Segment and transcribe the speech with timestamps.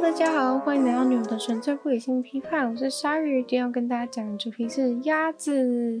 [0.00, 6.00] 大家好，欢迎来到女友的纯粹不理性批判，我是鲨鱼，今天要跟大家讲的主题是鸭子。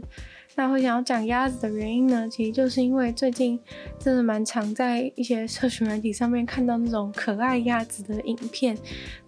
[0.58, 3.56] 那会想要讲鸭子的原因呢，其实就是因为最近
[3.96, 8.76] 真的蛮常在一些社群软体上面看到那种可爱鸭子的影片。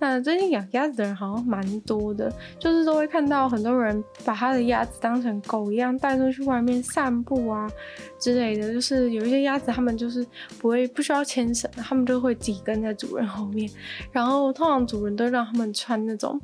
[0.00, 7.70] 那最近养鸭子的人好像蛮多的，就是都会看到很多人把他的鸭子当成狗一样带出去外面散步啊
[8.18, 8.72] 之类的。
[8.72, 10.26] 就是有一些鸭子，他们就是
[10.58, 13.70] 不会不需要牵绳，他们就会自己跟在主人后面。
[14.10, 16.40] 然后通常主人都让他们穿那种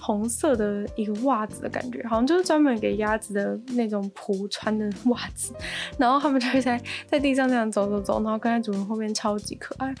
[0.00, 4.48] 红色的一个袜子的感觉，好像就是专门给鸭子的那种仆。
[4.50, 5.52] 穿的袜子，
[5.98, 9.94] 然后他们就会在在地上这样走走走，然后跟在主人后面，超级可爱。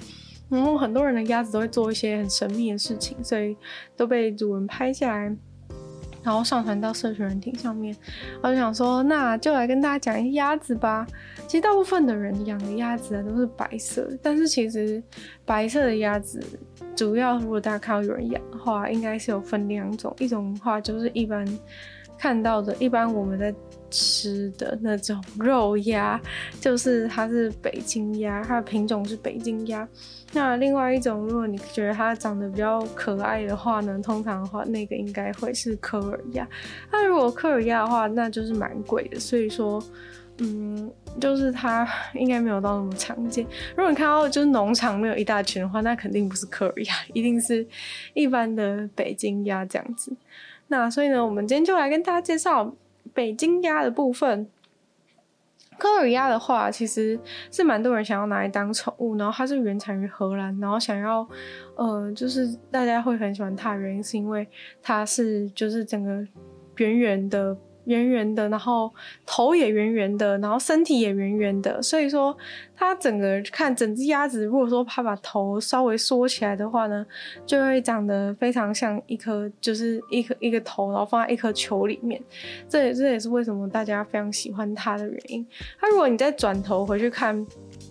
[0.48, 3.54] 然后很多人的鸭子都会做一些很神秘的事情，所以
[3.94, 5.36] 都被主人拍下来，
[6.28, 7.96] 然后上传到社群人体上面。
[8.42, 11.06] 我就想说，那就来跟大家讲一下鸭子吧。
[11.46, 15.02] 其实大部分的人养的鸭子啊都是白色，但是其实
[15.46, 16.38] 白色的鸭子
[16.94, 21.46] 主要，如果大家看到有人养的话，应该是有分两种，一种的话就是一般
[22.18, 23.54] 看到的，一般我们在。
[23.90, 26.20] 吃的那种肉鸭，
[26.60, 29.88] 就是它是北京鸭，它的品种是北京鸭。
[30.34, 36.46] 那另外一种，如果你觉得它长得比较可爱的话呢，通常的话那个应该会是科尔鸭。
[36.92, 39.18] 那如果科尔鸭的话，那就是蛮贵的。
[39.18, 39.82] 所以说，
[40.36, 43.42] 嗯，就是它应该没有到那么常见。
[43.74, 47.66] 如果你看到就是农场没有一大群的话，那肯定不是科尔鸭，一定是
[48.12, 50.12] 一般的北京鸭这样子。
[50.68, 52.74] 那所以呢，我们今天就来跟大家介绍。
[53.14, 54.46] 北京鸭的部分，
[55.76, 57.18] 科尔鸭的话，其实
[57.50, 61.26] 是蛮多人想要拿来当宠物，然后它是原产于荷兰，然后想要，
[61.74, 64.46] 呃，就是大家会很喜欢它的原因，是因为
[64.80, 66.24] 它是就是整个
[66.76, 67.56] 圆圆的。
[67.88, 68.92] 圆圆的，然后
[69.26, 72.36] 头也圆圆的，然后身体也圆圆的，所以说
[72.76, 77.04] 它整个看整只鸭子，如果说它把头稍微缩起来的话呢，
[77.44, 82.22] 就会长得非常像一颗，就是一颗一个头，然后放在一颗球里面。
[82.68, 85.46] 这也这也是为什么大家非常喜欢它的原因。
[85.80, 87.46] 它如果你再转头回去看。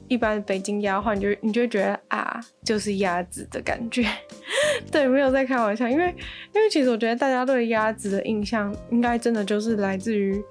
[0.08, 4.06] 一般的北京鸭的话，你就你就会觉得啊，就是鸭子的感觉，
[4.92, 6.16] 对，没有在开玩笑，因为
[6.54, 10.42] 因为其实我觉得大家对鸭子的印象，应该真的就是来自于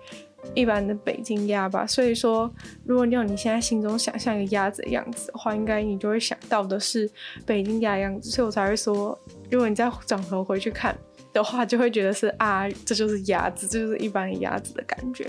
[0.54, 1.86] 一般的北京鸭吧。
[1.86, 2.52] 所以说，
[2.84, 7.10] 如果你有你现在心中想象一个鸭子的样子的话，应该你就会想到的是
[7.46, 8.30] 北京鸭的样子。
[8.30, 9.18] 所以我才会说，
[9.50, 10.94] 如果你再转头回去看
[11.32, 15.26] 的话，就会觉得是啊，这就是鸭子，这就是一般的鸭子的感觉。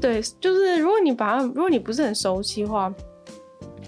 [0.00, 2.92] 对，就是如果你把它，如果你不是很熟悉的话。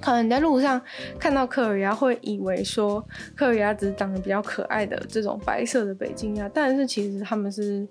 [0.00, 0.80] 可能在路上
[1.18, 3.04] 看到科尔鸭，会以为说
[3.36, 7.86] 科尔鸭只是长得比较可爱的这种白色的北京鸭，但是其实它们是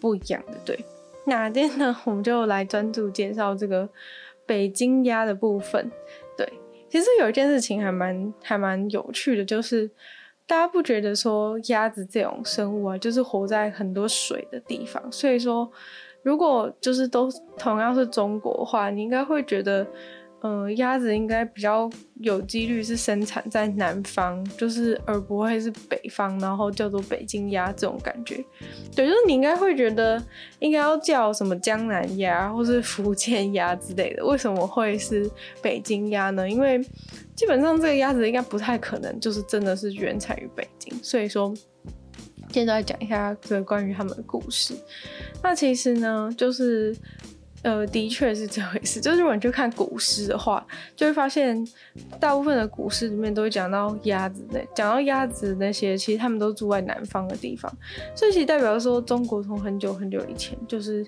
[0.00, 0.58] 不一样的。
[0.64, 0.78] 对，
[1.24, 3.88] 那今天呢，我们就来专注介绍这个
[4.44, 5.90] 北京鸭的部分。
[6.36, 6.46] 对，
[6.90, 9.90] 其实有一件事情还蛮还蛮有趣的，就是
[10.46, 15.70] 大家不觉得说鸭子这种生物啊，就是活在很多水的地方，所以说
[16.22, 19.86] 如果就是都同样是中国话，你应该会觉得。
[20.46, 21.88] 嗯，鸭子应该比较
[22.20, 28.44] 有几率是生产在南方，就是而不会是北方，然后叫做北京鸭这种感觉。
[28.94, 30.22] 对，就是你应该会觉得
[30.58, 35.30] 应该要叫什么江南鸭或是福建鸭之类的，为什么会是
[35.62, 36.46] 北京鸭呢？
[36.46, 36.78] 因为
[37.34, 41.54] 基本上这个鸭子应该不太可能就是真的是原产于北京，所以说
[42.50, 44.74] 现在讲一下这个关于他们的故事。
[45.42, 46.94] 那其实呢，就是。
[47.64, 49.00] 呃，的确是这回事。
[49.00, 50.64] 就是如果你去看古诗的话，
[50.94, 51.66] 就会发现
[52.20, 57.68] 大部分的古诗里面都会讲到鸭子的，讲到鸭子那些，其实他们都住在南方的地方，
[58.14, 61.04] 所以其实代表说中国从很久很久以前，就是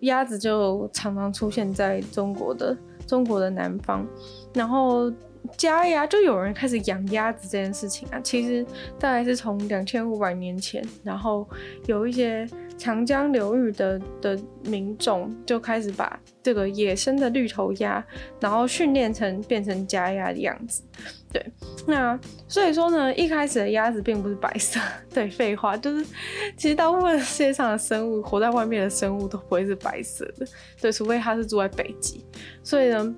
[0.00, 2.76] 鸭子就常常出现在中国的
[3.06, 4.06] 中国的南方，
[4.52, 5.10] 然后。
[5.56, 8.64] 家鸭就有人开始养鸭子这件事情啊，其实
[8.96, 11.44] 大概是从两千五百年前，然后
[11.86, 12.46] 有一些
[12.82, 18.04] 长江流域的的民众就开始把这个野生的绿头鸭，
[18.40, 20.82] 然后训练成变成家鸭的样子。
[21.32, 21.46] 对，
[21.86, 22.18] 那
[22.48, 24.80] 所以说呢，一开始的鸭子并不是白色。
[25.14, 26.04] 对，废话就是，
[26.56, 30.44] 其实大部分世界上的生物，活在外面的生物都不会是白色的。
[30.80, 32.26] 对，除非它是住在北极。
[32.64, 33.14] 所以呢。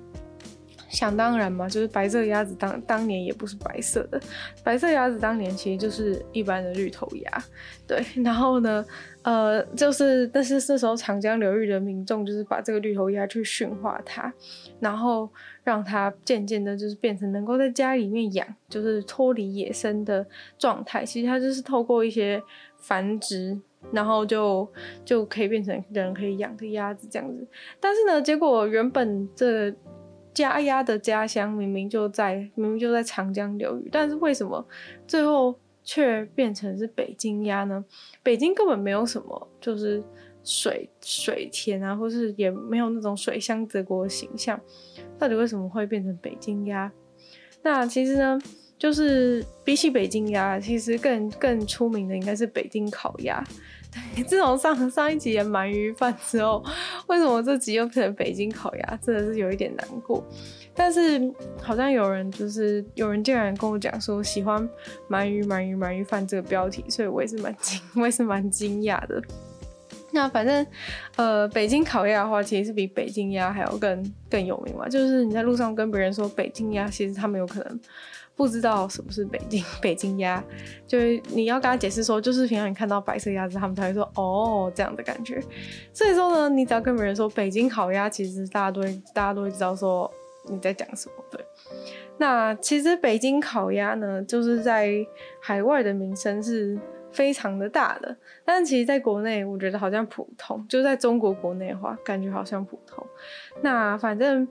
[0.87, 4.21] 想当然嘛，就是白色鸭子当当年也不是白色的，
[4.63, 7.43] 白色鸭子当年其实就是一般的绿头鸭，
[7.85, 8.05] 对。
[8.23, 8.85] 然后呢，
[9.25, 14.31] 呃，就是但是那时候长江流域的民众就是把这个绿头鸭去驯化它，
[14.79, 15.27] 然后
[15.63, 20.23] 让它渐渐的就是变成能够在家里面养，就是脱离野生的
[20.59, 21.03] 状态。
[21.03, 22.39] 其实它就是透过一些
[22.77, 23.59] 繁殖，
[23.91, 24.71] 然后就
[25.03, 27.47] 就可以变成人可以养的鸭子这样子。
[27.79, 29.73] 但是呢，结果原本这
[30.35, 34.63] 家鸭的家乡明明就在明明就在长江流域，但是为什么
[35.07, 35.55] 最后
[35.85, 37.85] 却变成是北京鸭呢？
[38.21, 40.03] 北京根本没有什么，就是
[40.43, 44.59] 水水田啊，或是也没有那种水乡泽国的形象，
[45.17, 46.91] 到底为什么会变成北京鸭？
[47.61, 48.39] 那其实呢，
[48.77, 53.41] 就是比起北京鸭，其实更更出名的应该是北京烤鸭。
[54.27, 56.63] 自从上上一集的鳗鱼饭之后，
[57.07, 58.99] 为什么这集又变成北京烤鸭？
[59.03, 60.23] 真的是有一点难过。
[60.77, 61.21] 但是
[61.61, 64.67] 好像有人就是有人竟然跟我讲说喜欢
[65.09, 69.21] 鳗鱼鳗鱼鳗鱼饭这个标题，所以我也是蛮惊， 我也是蛮惊讶的。
[70.11, 70.65] 那反正
[71.17, 74.87] 呃，北京烤鸭的话，其实是比北京鸭还要更更有名嘛。
[74.87, 77.79] 就是你在路上跟别人说北京鸭，其实他们有可能
[78.35, 80.43] 不知道什么是北京 北京鸭，
[80.85, 85.41] 就是你要跟他解释说，就是平常你看到白色鸭子，他们才会说哦这样的感觉。
[85.93, 90.11] 所以说呢，你只要跟别人说北京烤鸭，其实大家都会大家都会知道说。
[90.47, 91.15] 你在讲什么？
[91.31, 91.43] 对，
[92.19, 94.93] 那其实北京烤鸭呢，就是在
[95.41, 96.79] 海外的名声是
[97.11, 98.15] 非常的大的，
[98.45, 100.63] 但其实在国内，我觉得好像普通。
[100.69, 103.03] 就在中国国内的话，感觉好像普通。
[103.63, 104.47] 那反正，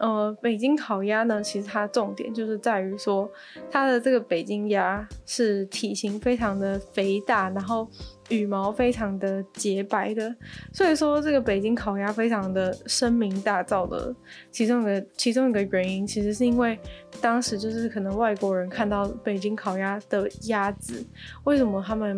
[0.00, 3.30] 呃，北京烤鸭呢，其实它重点就是在于说，
[3.70, 7.88] 它的这个北京鸭是体型非常的肥大，然后。
[8.30, 10.34] 羽毛非常的洁白的，
[10.72, 14.14] 所以说这个北京烤鸭非常的声名大噪的
[14.50, 16.78] 其中一个其中一个原因，其实是因为
[17.20, 21.04] 当时就是可能外国人看到北京烤鸭的鸭子，
[21.44, 22.16] 为什么他们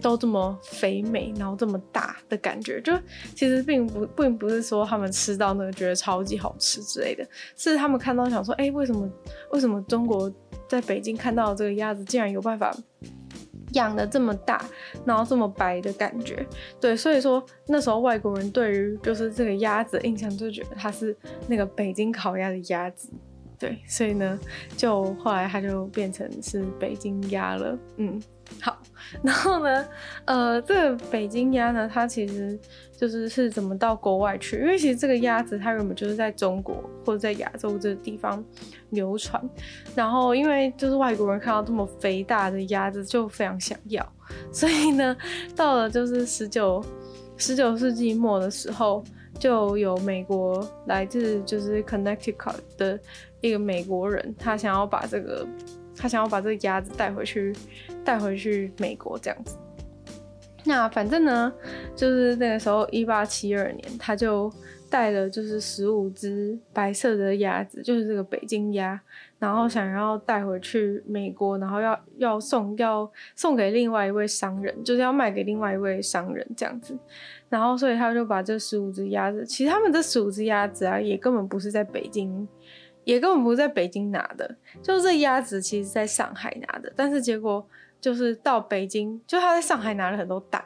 [0.00, 2.92] 都这么肥美，然后这么大的感觉，就
[3.34, 7.26] 其实并不并不是说他们吃到那个觉得超级好吃之类的，
[7.56, 9.10] 是他们看到想说，哎、为什么
[9.52, 10.30] 为什么中国
[10.68, 12.74] 在北京看到这个鸭子竟然有办法。
[13.72, 14.64] 养的这么大，
[15.04, 16.46] 然后这么白的感觉，
[16.80, 21.16] 对，所以说那时候外国人对于就是这个鸭子的印象就觉得它是
[21.48, 23.10] 那个北京烤鸭的鸭子，
[23.58, 24.38] 对，所以呢，
[24.76, 28.22] 就后来它就变成是北京鸭了，嗯。
[28.60, 28.76] 好，
[29.22, 29.86] 然后呢，
[30.24, 32.58] 呃，这个北京鸭呢，它其实
[32.96, 34.58] 就是是怎么到国外去？
[34.58, 38.42] 因为其实这个鸭子它原本就是在中国或者在亚洲这个地方
[38.90, 39.42] 流传，
[39.94, 44.06] 然后因为就是外国人看到这么肥大的鸭子就非常想要，
[44.52, 45.16] 所以呢，
[45.54, 46.84] 到了就是十九
[47.36, 49.04] 十九世纪末的时候，
[49.38, 52.98] 就有美国来自就是 Connecticut 的
[53.40, 55.46] 一个美国人，他想要把这个。
[55.96, 57.54] 他想要把这个鸭子带回去，
[58.04, 59.56] 带回去美国这样子。
[60.64, 61.52] 那反正呢，
[61.94, 64.52] 就是那个时候，一八七二年，他就
[64.90, 69.00] 带了就是十五只白色的鸭子，就是这个北京鸭，
[69.38, 76.98] 然后想要带回去美国，然后要要送要送给另外一位商人，就是要卖给另外一位商人这样子。
[77.48, 82.48] 然后所以他就把这十五只鸭子，其实他们这十五只鸭子啊，也根本不是在北京。
[83.06, 87.64] 也根本不是在北京拿的，就是这鸭子其实在上海拿的，但是结果
[88.00, 90.64] 就是到北京，就他在上海拿了很多蛋，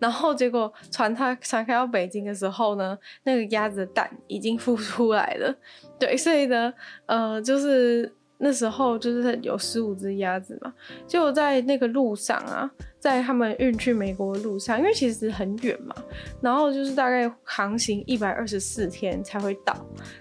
[0.00, 5.54] 然后结果传他传开到北京的时候呢，那个鸭子的蛋已经孵出来了，
[5.98, 6.74] 对，所以呢，
[7.06, 8.15] 呃，就是。
[8.38, 10.72] 那时候就是有十五只鸭子嘛，
[11.06, 15.94] 结果在那个路上啊，在他们运去美国的路上，因为其实很远嘛，
[16.40, 19.74] 然后就是大概航行一百二十四天才会到。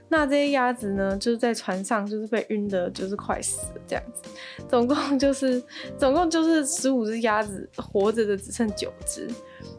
[0.08, 4.30] 那这些鸭子呢，就是在船上就是被晕的，就是快死了这样子。
[4.70, 5.62] 总共就是
[5.98, 9.28] 总共就是十五只鸭子活着的只剩九只。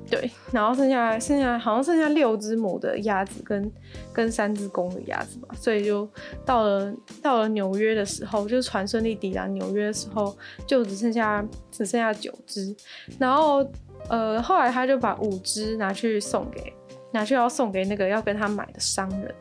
[0.08, 3.72] 对，然后剩下剩下好像剩下六只母的鸭子跟
[4.12, 6.08] 跟三只公的鸭子吧，所以就
[6.44, 12.74] 到了到了纽约的时候，就是船顺利抵达纽约的时候，就只剩下只剩下九只，
[13.18, 13.68] 然后
[14.08, 16.72] 呃后来他就把五只拿去送给
[17.12, 19.34] 拿去要送给那个要跟他买的商人，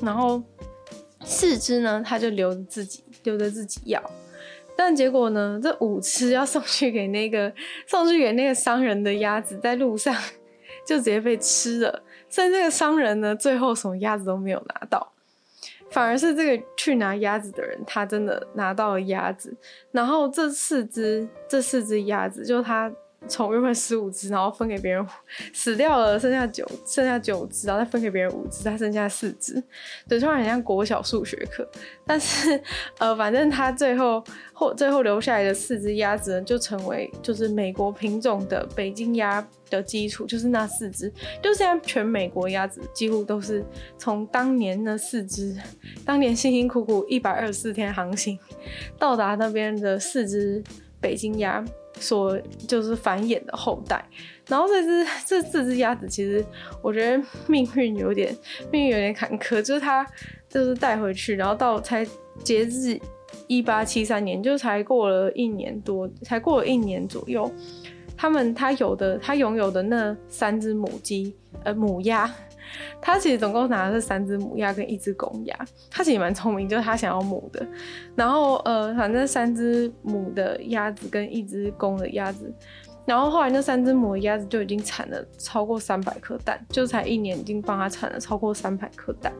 [0.00, 0.40] 然后
[1.24, 4.00] 四只呢他就留着自己留着自己要。
[4.80, 5.58] 但结果呢？
[5.60, 7.52] 这五只要送去给那个
[7.84, 10.14] 送去给那个商人的鸭子，在路上
[10.86, 12.02] 就直接被吃了。
[12.28, 15.12] 所以这个商人呢，最后什么鸭子都没有拿到，
[15.90, 19.52] 反而是这个去拿鸭子的人，他真的拿到了鸭子。
[19.90, 22.88] 然后这四只这四只鸭子，就他。
[23.26, 25.04] 从原本十五只，然后分给别人
[25.52, 29.62] 死掉了，剩下九，剩下九只，然后再分给别人五只，再剩下四只。
[30.08, 31.68] 对，突然很像国小数学课。
[32.06, 32.60] 但是，
[32.98, 34.22] 呃，反正他最后
[34.52, 41.12] 后最后留下来的四只鸭子，就成为就是美国品种的北京鸭的基础，就是那四只。
[41.42, 43.64] 就现在全美国鸭子几乎都是
[43.98, 45.54] 从当年那四只，
[46.04, 48.38] 当年辛辛苦苦一百二十四天航行
[48.98, 50.62] 到达那边的四只
[51.00, 51.62] 北京鸭。
[52.00, 54.04] 所就是繁衍的后代，
[54.48, 56.44] 然后这只这四只鸭子，其实
[56.82, 58.36] 我觉得命运有点
[58.70, 60.06] 命运有点坎坷，就是它
[60.48, 62.06] 就是带回去，然后到才
[62.42, 62.98] 截至
[63.46, 67.50] 一八七三年，就才过了一年多，才过了一年左右，
[68.16, 72.32] 他们他有的他拥有的那三只母鸡，呃母鸭。
[73.00, 75.58] 他其实总共拿的是三只母鸭跟一只公鸭，
[75.90, 77.66] 他其实蛮聪明，就是他想要母的，
[78.14, 82.52] 然后呃，反正三只母的鸭子跟一只公的鸭子，
[83.04, 89.32] 然后后来那三只母的鸭子就已经产了超过三百颗蛋，就才一年已经帮他产了超过三百颗蛋。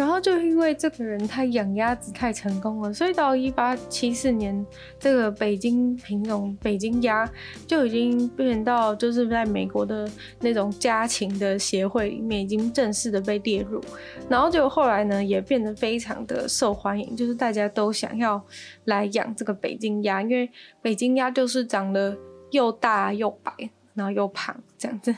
[0.00, 4.64] 然后就因为这个人他养鸭子太成功了，所以到一八七四年，
[4.98, 7.30] 这个北京品种北京鸭
[7.66, 13.78] 就已经变到就是在美国的那种家禽的协会里面已经正式的被列入。
[14.26, 18.42] 然后就后来呢也变得非常的受欢迎，就是大家都想要
[18.86, 22.16] 来养这个北京鸭，因为北京鸭就是长得
[22.52, 23.52] 又大又白，
[23.92, 25.14] 然后又胖，这样子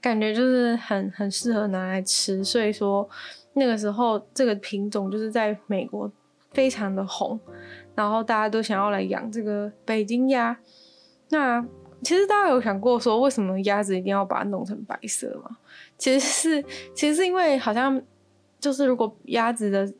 [0.00, 3.08] 感觉就是很很适合拿来吃，所以说。
[3.54, 6.10] 那个时候，这个品种就是在美国
[6.52, 7.38] 非常的红，
[7.94, 10.56] 然后大家都想要来养这个北京鸭。
[11.30, 11.64] 那
[12.02, 15.56] 其实大家有想过说，为什么鸭子一定要把它弄成白色吗？
[15.96, 16.62] 其实是，
[16.94, 18.00] 其实是因为好像
[18.58, 19.92] 就是如果鸭子的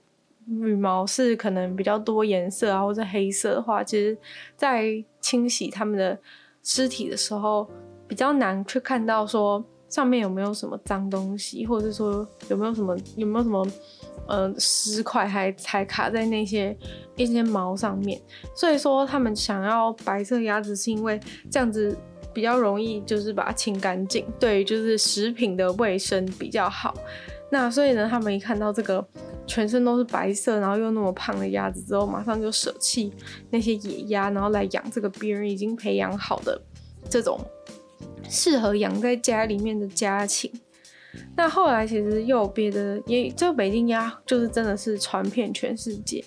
[0.46, 4.18] 羽毛是可能比较多颜色啊，或者黑色的话，其实
[4.56, 6.18] 在清洗它们的
[6.62, 7.70] 尸体的时候，
[8.08, 9.64] 比较难去看到说。
[9.94, 13.64] 上面有没有什么脏东西，或者是说有没有什么有没有什么
[14.26, 16.76] 呃尸块还还卡在那些
[17.14, 18.20] 一些毛上面？
[18.56, 21.96] 所以说他们想要白色鸭子，是因为这样子
[22.32, 26.92] 比较容易，就是把它清干净，对，就是食品的卫生比较好。
[27.52, 29.06] 那所以呢，他们一看到这个
[29.46, 33.12] 全身都是白色，然后又那么胖的鸭子之后，马上就舍弃
[33.48, 36.60] 那些野鸭，然后来养这个别人已经培养好的
[37.08, 37.38] 这种。
[38.34, 40.50] 适合养在家里面的家禽。
[41.36, 46.20] 那后来其实又有别的，也这个北京鸭就是真的是传遍全世界。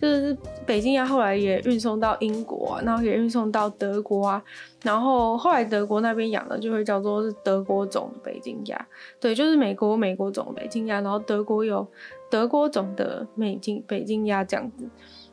[0.00, 4.42] 就是北京鸭后来也运送到英国啊，然后也运送到德国啊。
[4.82, 8.86] 然后后来德国那边养的就会叫做是德国种北京鸭。
[9.20, 11.86] 对，就是美国美国种北京鸭，然后德国有
[12.28, 14.84] 德国种的美京北京鸭这样子。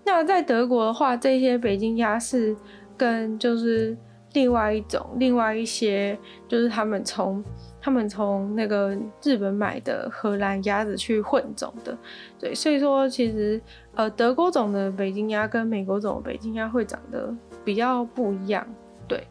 [0.06, 2.56] 那在德国的话，这些北京鸭是
[2.96, 3.98] 跟就是。
[4.34, 6.18] 另外一种，另外一些
[6.48, 7.44] 就是他们从
[7.82, 11.98] 他们从那个日本买的荷兰鸭子去混种的，
[12.40, 13.60] 对，所以说其实
[13.96, 17.34] 呃德国种的北京鸭跟美国种的北京鸭会长得
[17.64, 18.68] 比较不一样，
[19.08, 19.26] 对，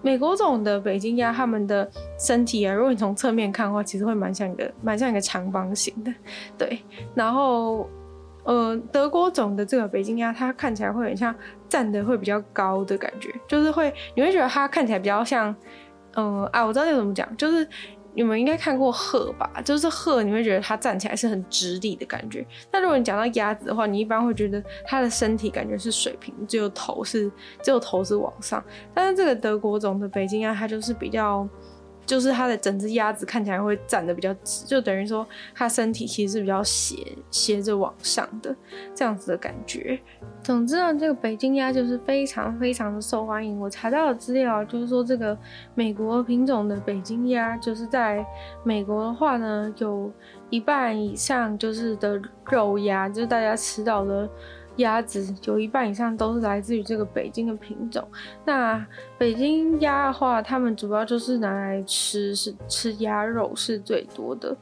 [0.00, 6.14] 美国种的北京鸭它们的身体啊，如果你从侧面看的话，其实会蛮像一个蛮像一个长方形的，
[6.56, 6.78] 对，
[7.14, 7.88] 然后。
[8.44, 11.34] 呃，德国种的这个北京鸭，它看起来会很像
[11.68, 15.54] 站得会比较高的感觉，就是会你会觉得它看起来比较像，
[16.16, 17.66] 嗯、啊，我知道那个怎么讲，就是
[18.14, 22.44] 你们应该看过鹤吧，就是鹤，你会觉得它站起来是很直立的感觉。
[22.72, 27.30] 那如果你讲到鸭子的话，你一般会觉得它的身体感觉是水平，只有头是
[27.62, 28.62] 只有头是往上。
[28.92, 31.48] 但是这个德国种的北京鸭，它就是比较。
[32.04, 36.96] 就是它的整只鸭子看起来会站得比较直，就等于说它身体其实是比较斜
[37.30, 38.54] 斜着往上的
[38.94, 39.98] 这样子的感觉。
[40.42, 43.58] 总之呢，这个北京鸭就是非常非常的受欢迎。
[43.60, 45.36] 我查到的资料就是说，这个
[45.74, 48.24] 美国品种的北京鸭，就是在
[48.64, 50.10] 美国的话呢，有
[50.50, 54.28] 一半以上就是的肉鸭，就是大家吃到的。
[54.76, 58.06] 鸭子有一半以上都是来自于这个北京的品种。
[58.44, 58.84] 那
[59.18, 64.56] 北京鸭的话，他们主要就是拿来吃，是吃鸭肉是最多的。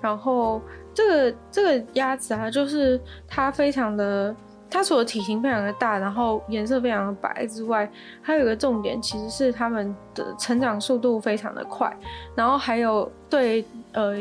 [0.00, 0.60] 然后
[0.92, 4.34] 这个这个鸭子啊，就是它非常的，
[4.68, 7.90] 它除了体型非常的大，然后颜色非常的白之外，
[8.20, 11.96] 还有一个重点，其实是它们的成长速度非常的快。
[12.34, 14.16] 然后还有对呃。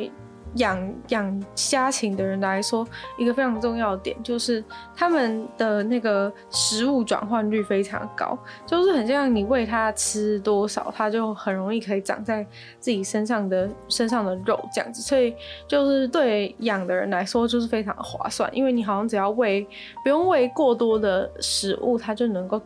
[0.55, 2.85] 养养虾禽的人来说，
[3.17, 4.63] 一个非常重要的点就是
[4.95, 12.45] 他们的那个食物转换率非常高，就是很像你喂它吃多少，它就很容易可以长在
[12.79, 15.33] 自己身上的身上的肉这样子，所以
[15.67, 19.65] 就是对养的人来说就是非常划算，因为你好像只要喂
[20.03, 22.61] 不用喂过多的食物，它就能够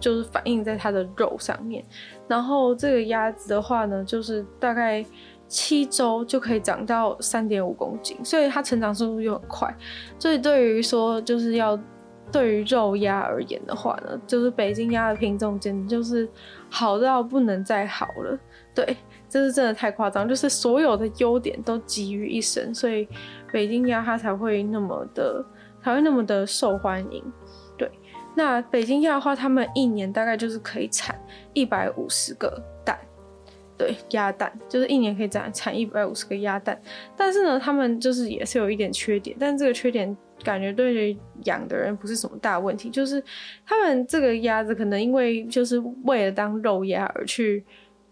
[0.00, 1.84] 就是反映在它的肉上面。
[2.26, 5.04] 然后这个鸭子的话呢，就是大概。
[5.48, 9.74] 七周就可以长到三点五公斤，所以它成长速度又很快。
[10.18, 11.78] 所以对于说就是要
[12.30, 16.28] 对于肉鸭而言的话呢，就是北京鸭的品种简直就是
[16.68, 18.38] 好到不能再好了。
[18.74, 18.96] 对，
[19.28, 23.08] 这是真的太夸张，就是所有的优点都集于一身，所以
[23.50, 25.44] 北京鸭它才会那么的
[25.82, 27.24] 才会那么的受欢迎。
[27.78, 27.90] 对，
[28.36, 31.18] 那北京鸭的话，他们一年大概就是可以产
[31.54, 32.62] 一百五十个。
[33.78, 36.78] 对，鸭蛋就是一年可以产产一百五十个鸭蛋，
[37.16, 43.22] 但是呢，他们就是也是有一点缺点，但是这个缺点感觉对于养的人不是什么大问题，就是
[43.64, 47.64] 他们这个鸭子可能因为就是为了当肉鸭而去。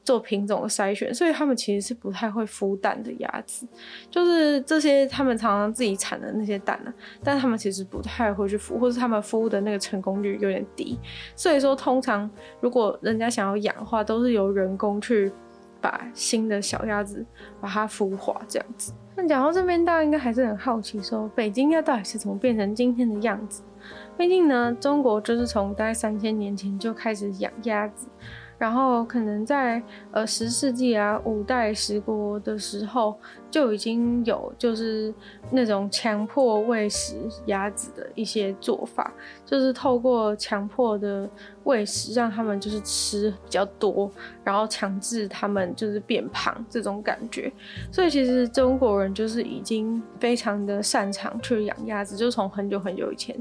[0.06, 3.66] 做品种的筛选，所以他们其实是不太会孵蛋的鸭子，
[4.08, 6.94] 就是这些他们常常自己产的那些蛋呢，
[7.24, 10.96] 但他们其实不太会去孵，或是他们孵的那个成功率有点低，
[11.34, 12.30] 所以说通常
[12.60, 15.32] 如果人家想要养的话，都是由人工去
[15.86, 17.24] 把新的小鸭子
[17.60, 18.92] 把它孵化这样子。
[19.14, 23.62] 那讲到这边，大家应该还是很好奇，说北京鸭到底是怎么变成今天的样子？
[24.18, 28.08] 毕竟呢，中国就是从大概三千年前就开始养鸭子。
[28.58, 33.14] 然后可能在呃十世纪啊五代十国的时候
[33.50, 35.12] 就已经有就是
[35.50, 39.12] 那种强迫喂食鸭子的一些做法，
[39.44, 41.28] 就是透过强迫的
[41.66, 44.10] 喂食让他们就是吃比较多，
[44.42, 47.52] 然后强制他们就是变胖这种感觉。
[47.92, 53.36] 所以其实中国人就是已经非常的擅长去养鸭子，就从很久很久以前，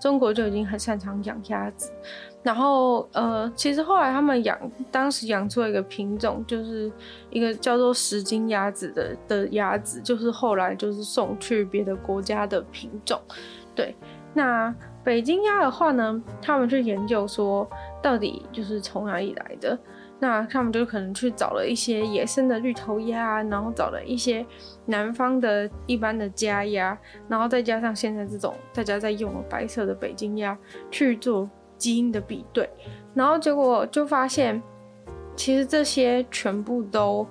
[0.00, 1.92] 中国就已经很擅长养鸭子。
[2.42, 4.58] 然后，呃，其实后来他们养，
[4.90, 6.90] 当时养出了一个品种，就是
[7.28, 13.20] 一个叫做十斤鸭子的的鸭子，就是后来就是送去别的国家的品种。
[13.74, 13.94] 对，
[14.32, 14.72] 那
[15.06, 17.64] 北京鸭的话呢，他们去研究说
[18.02, 19.78] 到底就是从哪里来的，
[20.18, 24.44] 那他们就可能去找了一些野生的绿头鸭，然后找了一些
[24.86, 26.98] 南方的一般的家鸭，
[27.28, 30.58] 然后再加上现在这种大家在用的白色的北京鸭
[30.90, 31.48] 去做。
[31.78, 32.66] 基因的比对，
[33.12, 34.62] 然后结果就发现，
[35.36, 37.26] 其实这些全部都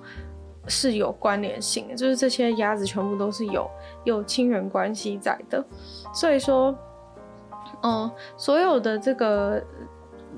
[0.67, 3.67] 是有关联性的，就是这些鸭子全部都是有
[4.03, 5.65] 有亲缘关系在的。
[6.13, 6.77] 所以说，
[7.83, 9.63] 嗯，所有的这个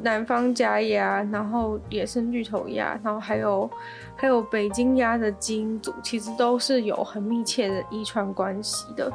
[0.01, 3.69] 南方家鸭，然后野生绿头鸭，然后还有
[4.15, 9.11] 还有北京鸭的基因组，其实都是有很密切的遗传关系的，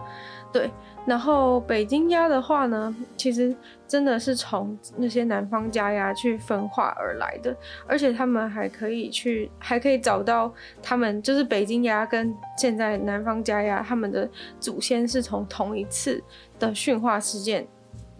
[0.53, 0.71] 对。
[1.05, 3.53] 然后北京鸭的话呢，其实
[3.89, 7.53] 真的是从那些南方家鸭去分化而来的，
[7.89, 16.23] 而且他们还可以去，还可以找到他们就是北京鸭跟现在南方家鸭他们的祖先是从同一次
[16.61, 17.67] 的驯化事件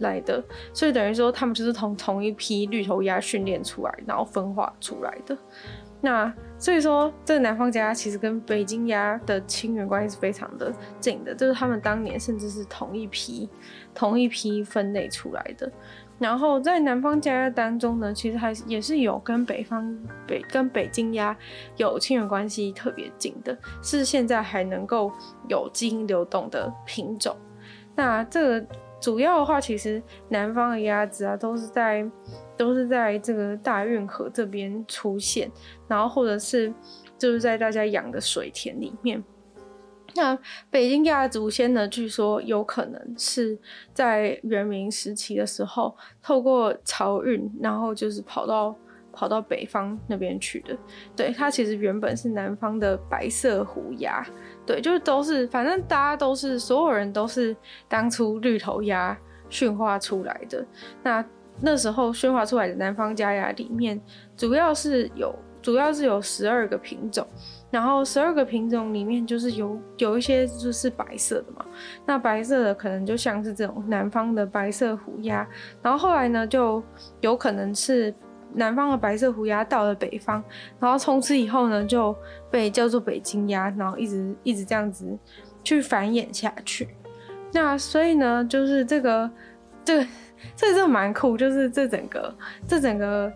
[0.03, 5.35] 来的，所以等于说他们就是从同一批绿头鸭训练出来，然后分化出来的。
[5.99, 13.49] 那所以说，这个南方家鸭其实跟北京鸭的亲缘关系是非常的近的，就是他们当年甚至是同一批、
[13.95, 15.71] 同一批分类出来的。
[16.19, 21.35] 然后在南方家鸭当中呢，其实还是也是有跟北方北跟北京鸭
[21.77, 25.09] 有亲缘关系特别近的，是现在还能够
[25.47, 27.33] 有基因流动的品种。
[27.95, 28.67] 那这个
[29.03, 32.09] 主要的话，其实南方的鸭子啊，都是在。
[32.55, 35.51] 都是在这个大运河这边出现，
[35.87, 36.71] 然后或者是
[37.17, 39.21] 就是在大家养的水田里面。
[40.13, 40.37] 那
[40.69, 43.57] 北京鸭祖先呢，据说有可能是
[43.91, 48.75] 在元明时期的时候，透过漕运，然后就是跑到
[49.11, 50.77] 跑到北方那边去的。
[51.15, 54.23] 对，它其实原本是南方的白色虎鸭，
[54.65, 57.55] 对，就是都是，反正大家都是，所有人都是
[57.87, 59.17] 当初绿头鸭
[59.49, 60.65] 驯化出来的。
[61.03, 61.25] 那
[61.59, 64.01] 那时候驯化出来的南方家鸭里面，
[64.35, 67.25] 主要是有主要是有十二个品种，
[67.69, 71.65] 然后十二个品种里面就是有有一些就是白色的嘛，
[72.05, 75.47] 那白色的可能就像是这种南方的白色虎鸭，
[75.81, 76.83] 然后后来呢就
[77.21, 78.13] 有可能是
[78.55, 80.43] 南方的白色虎鸭到了北方，
[80.79, 82.15] 然后从此以后呢就
[82.49, 85.17] 被叫做北京鸭，然后一直一直这样子
[85.63, 86.89] 去繁衍下去，
[87.51, 89.29] 那所以呢就是这个
[89.83, 90.07] 这个。
[90.57, 92.35] 这真的蛮酷，就是这整个
[92.67, 93.31] 这整个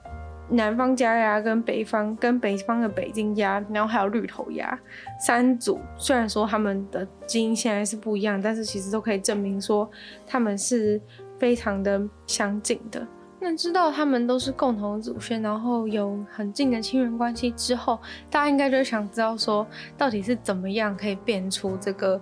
[0.50, 4.78] 南方家鸭跟北方跟北方的北京鸭，然后还有绿头鸭
[5.18, 9.90] 三组，虽然说他们的基因现在是不一样，但是其实都可以证明说
[10.26, 11.02] 他们是
[11.40, 13.08] 非常的相近的。
[13.40, 18.00] 那知道他们都是共同祖先，然后有很近的亲缘关系之后，
[18.32, 19.66] 大家应该就想知道说，
[19.98, 22.20] 到底是怎么样可以变出这个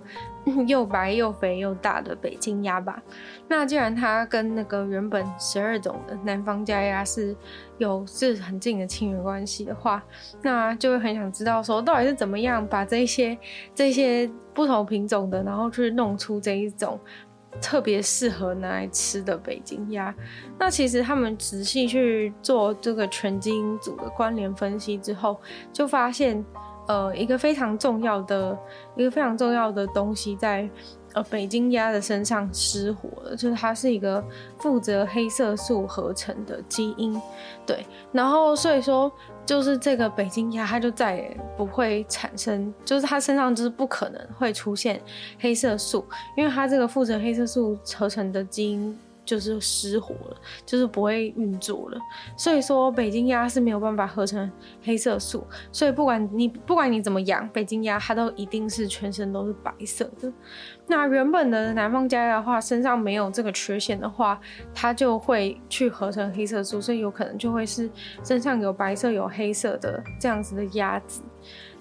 [0.66, 3.02] 又白又肥又大的北京鸭吧？
[3.48, 7.34] 那既然它跟那个原本十二种的南方家鸭是
[7.78, 10.02] 有是很近的亲缘关系的话，
[10.42, 13.36] 那就会很想知道说，到底是怎么样把这些
[13.74, 17.00] 这些不同品种的，然后去弄出这一种。
[17.60, 20.14] 特别适合拿来吃的北京鸭，
[20.58, 25.40] 那其实他们仔细去做这个全基因组的关联分析之后，
[25.72, 26.44] 就发现，
[26.86, 28.56] 呃，一个非常重要的
[28.96, 30.68] 一个非常重要的东西在，
[31.14, 34.22] 呃北京鸭的身上失活了，就是它是一个
[34.58, 37.20] 负责黑色素合成的基因，
[37.66, 39.10] 对，然后所以说
[39.46, 45.00] 就是这个北京鸭它就再也不会产生，就是它身上就是不可能会出现
[45.38, 46.04] 黑色素，
[46.36, 48.98] 因为它这个负责黑色素合成的基因。
[49.26, 51.98] 就是失活了，就是不会运作了。
[52.36, 54.50] 所以说，北京鸭是没有办法合成
[54.82, 55.46] 黑色素。
[55.70, 60.32] 所以不管你不管你怎么养北京鸭，它都一定是全身都是白色的。
[60.86, 64.40] 那原本的南方家鸭的话，身上没有这个缺陷的话，
[64.72, 67.90] 它就会去合成黑色素，所以有可能就会是
[68.22, 71.22] 身上有白色有黑色的这样子的鸭子。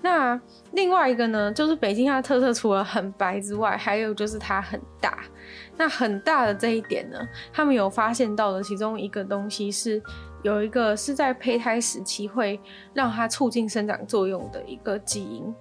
[0.01, 0.39] 那
[0.73, 5.23] 另外一个呢，就是北京鸭的特色除了很白之外，还有就是它很大。
[5.77, 7.19] 那很大的这一点呢，
[7.53, 10.01] 他们有发现到的其中一个东西是，
[10.43, 12.59] 有一个是在胚胎时期会
[12.93, 15.53] 让它促进生长作用的一个基因。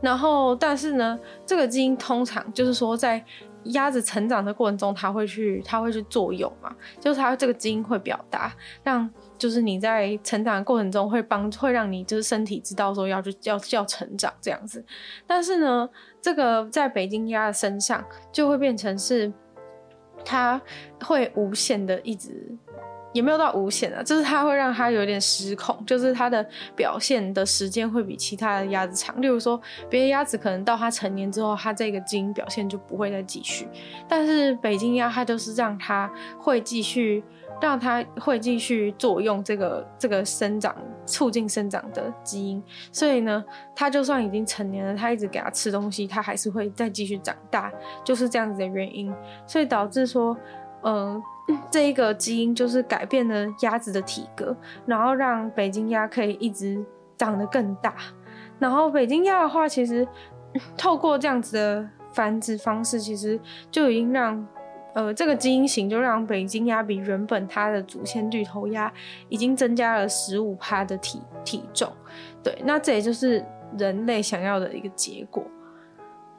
[0.00, 3.22] 然后，但是呢，这个基因通常就是说在
[3.64, 9.10] 鸭子成长的过程中，它会去它会去作用嘛，就是它这个基因会表达让。
[9.38, 14.84] 就是你在成长的过程中会帮会让你就是身体知道说要去要要成长这样子，
[15.26, 15.88] 但是呢，
[16.20, 19.32] 这个在北京鸭的身上就会变成是
[20.24, 20.60] 它
[21.04, 22.56] 会无限的一直
[23.12, 29.20] 也没有到无限啊，就是它会让它有点失控，就是它的表现的时间会比其他的鸭子长。
[29.20, 33.68] 例如说，别的鸭子可能到它成年之后，它这个基因表现就不会再继续，
[34.08, 37.22] 但是北京鸭它就是让它会继续。
[37.58, 43.42] 让它会继续作用这个这个生长促进生长的基因，所以呢，
[43.74, 47.72] 它就算已经成年了，它一直给它吃东西，它还是会再继续长大，
[48.04, 49.10] 就是这样子的原因，
[49.46, 50.36] 所以导致说，
[50.82, 51.22] 嗯、
[51.70, 56.84] 这一个基因就是改变了鸭子的体格，然后让北京鸭可以一直
[57.16, 57.94] 长得更大。
[58.58, 60.06] 然后北京鸭的话，其实
[60.76, 63.38] 透过这样子的繁殖方式，其实
[63.70, 64.46] 就已经让。
[64.96, 68.90] 呃，这个基因型就让北京鸭比原本它的祖先绿头鸭
[69.28, 71.92] 已经增加了十五趴的体体重，
[72.42, 73.44] 对，那这也就是
[73.76, 75.44] 人类想要的一个结果。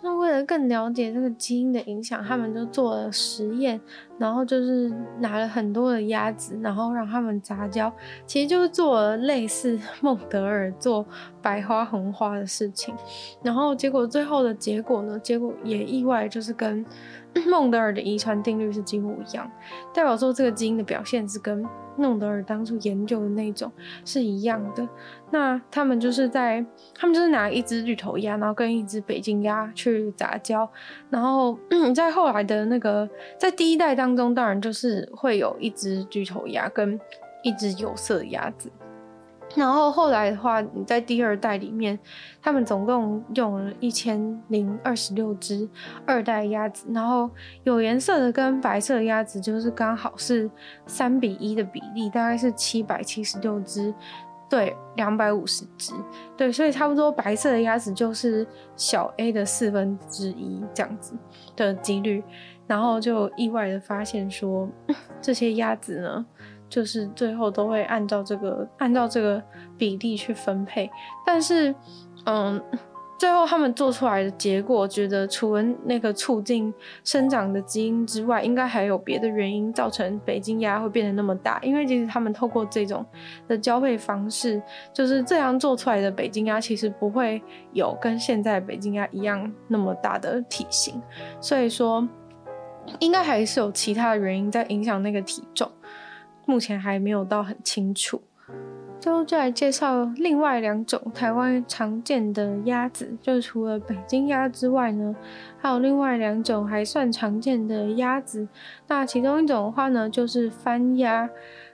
[0.08, 3.78] 那为了更了解这个基因的影响，他们就做了实验，
[4.18, 4.90] 然后就是
[5.20, 7.92] 拿了很多的鸭子，然后让他们杂交，
[8.26, 11.06] 其实就是做了类似 孟德尔做
[11.42, 12.96] 白花红花的事情，
[13.44, 16.86] 然后结果最后的结果呢，结果也意外就是跟。
[17.48, 19.52] 孟德尔的遗传定律是几乎一样，
[19.94, 21.64] 代表说这个基因的表现是跟
[21.96, 23.72] 孟德尔当初研究的那种
[24.04, 24.88] 是一样的。
[25.30, 30.70] 那他们就是在，他们就是拿一只绿头鸭，然后跟一只北京鸭去杂交，
[31.10, 31.58] 然后
[31.94, 37.00] 在后来的那个，在第一代当中，当然就是会有一只绿头鸭跟
[37.44, 38.72] 一只有色鸭子。
[39.56, 41.98] 然后后来的话，你在第二代里面，
[42.42, 45.68] 他们总共用了一千零二十六只
[46.06, 47.30] 二代鸭子，然后
[47.64, 50.52] 有颜色的跟白色的鸭子就是刚好是
[50.86, 53.94] 三比一的比例，大概是七百七十六只
[54.50, 55.94] 对两百五十只，
[56.36, 61.14] 对，所以差不多白色的鸭子就是小 a 的四分之一这样子
[61.56, 62.24] 的几率，
[62.66, 64.70] 然后就意外的发现说
[65.22, 66.26] 这些鸭子呢。
[66.70, 69.42] 就是最后都会按照这个按照这个
[69.78, 70.92] 比例去分配，
[71.26, 71.74] 但是，
[72.26, 72.62] 嗯，
[73.18, 76.72] 最后他们做出来的结果，觉得除了那个促进
[77.04, 81.60] 生长的基因之外，应该还有别的原因造成北京鸭会变得那么大。
[81.64, 83.04] 因为其实他们透过这种
[83.48, 84.62] 的交配方式，
[84.94, 87.42] 就是这样做出来的北京鸭，其实不会
[87.74, 91.02] 有跟现在北京鸭一样那么大的体型，
[91.42, 92.08] 所以说，
[93.00, 95.68] 应该还是有其他的原因在影响那个体重。
[96.46, 98.22] 目前还没有到很清楚，
[99.26, 105.16] 就来介绍另外两种台湾常见的鸭子，就除了北京鸭之外呢，
[105.60, 108.48] 还有另外两种还算常见的鸭子。
[108.88, 111.30] 那其中一种的话呢，就是番鸭。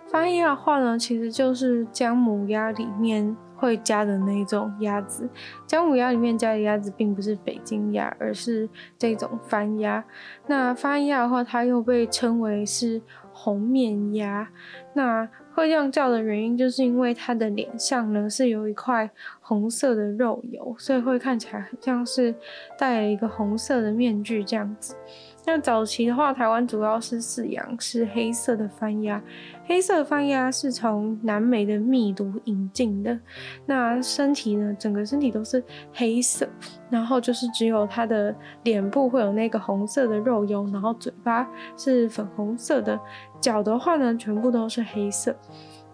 [0.08, 5.30] 番鸭的话呢，其实就是姜母鸭里面会加的那种鸭子。
[5.65, 10.04] 姜母鸭里面加的鸭子并不是北京鸭，而是这种番鸭。
[10.48, 13.02] 那番鸭的话，它又被称为是。
[13.36, 14.48] 红面鸭，
[14.93, 22.34] 那会这样叫的原因，就是因为它的脸上呢是有一块红色的肉油，所以会看起来很像是
[22.78, 24.96] 戴了一个红色的面具这样子。
[25.45, 29.21] 那早期的话，台湾主要是饲养是黑色的番鸭，
[29.65, 33.19] 黑色的番鸭是从南美的秘鲁引进的。
[33.65, 35.62] 那身体呢，整个身体都是
[35.93, 36.47] 黑色，
[36.89, 41.45] 然后就是只有它的脸部会有那个红色的肉油，然后嘴巴
[41.77, 42.97] 是粉红色的，
[43.41, 45.36] 脚的话呢，全部都是黑色。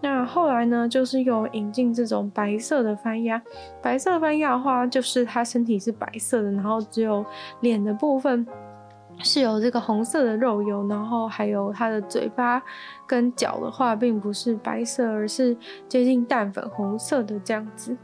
[0.00, 3.42] 那后来呢，就是有引进这种白色的番鸭，
[3.82, 7.26] 白色的番鸭的话，就是它身体是白色的，然后只有
[7.62, 8.46] 脸的部分。
[9.22, 12.62] 是有这个红色的肉油，然后还有它的嘴巴
[13.06, 15.56] 跟脚的话，并不是白色，而是
[15.88, 17.96] 接近淡粉红色的这样子。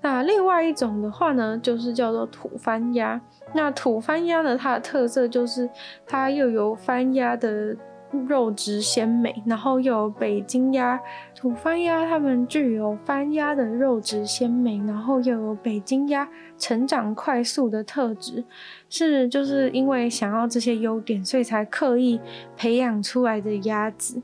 [0.00, 3.20] 那另外一种的话呢，就是叫做土番鸭。
[3.52, 5.68] 那土番鸭呢，它的特色就是
[6.06, 7.76] 它又有番鸭的
[8.20, 11.00] 肉质鲜美，然后又有北京鸭。
[11.34, 18.44] 土番鸭它们具有番鸭的肉质鲜美，然后又有北京鸭成长快速的特质，
[18.88, 22.20] 是就是因为想要这些优点，所以才刻意
[22.56, 24.22] 培养出来的鸭子。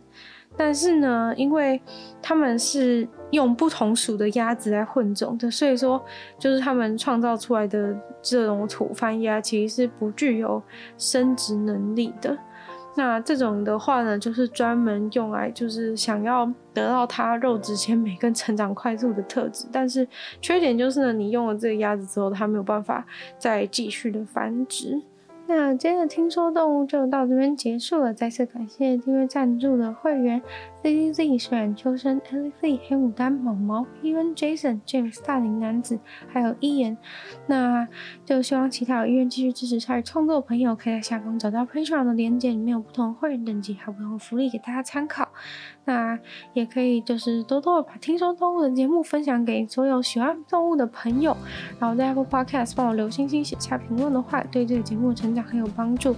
[0.56, 1.80] 但是呢，因为
[2.20, 6.00] 他们是用不同属的鸭子来混种的，所以说
[6.38, 10.60] 就是他们创造出来的这种土番鸭其实是不具有
[10.96, 12.36] 生殖能力的。
[12.98, 20.06] 那这种的话呢，就是专门用来就是想要得到它肉质鲜美跟成长快速的特质，但是
[20.40, 23.06] 缺点就是呢，你用了这个鸭子之后，它没有办法
[23.38, 25.00] 再继续的繁殖。
[25.50, 30.42] 那今天的听说动物就到这边结束了，再次感谢订阅赞助的会员。
[30.82, 36.98] Z Z Z 水染秋生，Ellie Z 黑牡丹毛毛，Even Jason James 大龄男子，还有伊言，
[37.46, 37.88] 那
[38.26, 45.28] 就希望其他有意愿继续支持参与创作的朋友，可以在下方找到 Patreon 的链接，里面有不同会员等级，还有不同福利给大家参考。
[45.88, 46.18] 那
[46.52, 51.34] 也可以就是多多把听说动物的节目分享给所有喜欢动物的朋友，
[51.78, 56.14] 然后在 Apple Podcast 帮我留星星、写下评论的话，对这个节目成长很有帮助。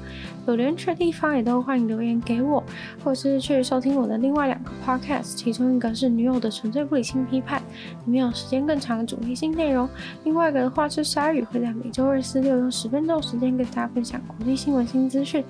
[0.48, 2.61] 有留言区的地方也都欢迎留言给我，
[3.04, 7.62] 或是去收听我的另外两个 podcast，其中一个是女友的纯粹不理性批判，
[8.06, 9.87] 里面有时间更长的主题性内容；
[10.24, 15.44] 另外一个的话是鲨鱼，会在每周二、四、六用十分钟时间跟大家分享国际新闻新资讯。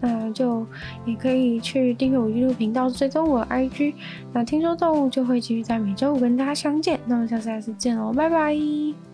[0.00, 0.64] 那就
[1.04, 3.94] 也可以去订阅我 YouTube 频道，追踪我的 IG。
[4.32, 7.00] 那听说动物就会继续在每周五跟大家相见。
[7.06, 9.07] 那么下次再次见喽，拜拜。